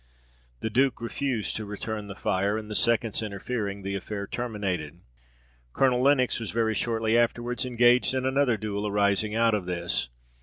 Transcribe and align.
The 0.61 0.71
duke 0.71 0.99
refused 0.99 1.55
to 1.57 1.65
return 1.65 2.07
the 2.07 2.15
fire, 2.15 2.57
and 2.57 2.71
the 2.71 2.73
seconds 2.73 3.21
interfering, 3.21 3.83
the 3.83 3.93
affair 3.93 4.25
terminated. 4.25 5.01
Colonel 5.73 6.01
Lenox 6.01 6.39
was 6.39 6.49
very 6.49 6.73
shortly 6.73 7.15
afterwards 7.15 7.67
engaged 7.67 8.15
in 8.15 8.25
another 8.25 8.57
duel 8.57 8.87
arising 8.87 9.35
out 9.35 9.53
of 9.53 9.67
this. 9.67 10.09